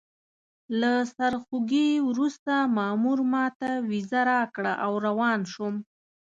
[0.79, 5.75] له سرخوږي وروسته مامور ماته ویزه راکړه او روان شوم.